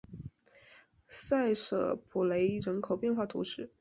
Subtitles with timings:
[1.09, 3.69] 塞舍普雷人口变化图示